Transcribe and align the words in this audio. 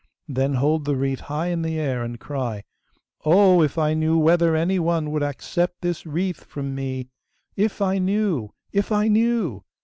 Then 0.27 0.55
hold 0.55 0.85
the 0.85 0.95
wreath 0.95 1.19
high 1.19 1.49
in 1.49 1.61
the 1.61 1.77
air 1.79 2.01
and 2.03 2.19
cry, 2.19 2.63
"Oh! 3.23 3.61
if 3.61 3.77
I 3.77 3.93
knew 3.93 4.17
whether 4.17 4.55
any 4.55 4.79
one 4.79 5.11
would 5.11 5.21
accept 5.21 5.81
this 5.83 6.07
wreath 6.07 6.43
from 6.45 6.73
me... 6.73 7.09
if 7.55 7.83
I 7.83 7.99
knew! 7.99 8.51
if 8.71 8.91
I 8.91 9.07
knew!" 9.09 9.63